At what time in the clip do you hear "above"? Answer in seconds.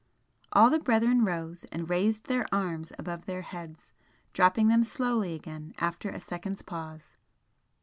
2.97-3.27